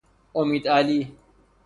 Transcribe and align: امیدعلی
امیدعلی 0.33 1.11